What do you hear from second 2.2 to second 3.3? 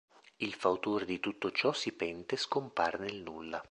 e scompare nel